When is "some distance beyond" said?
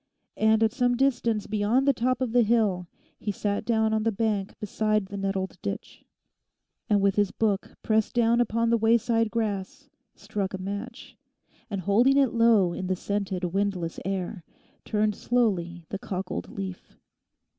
0.71-1.87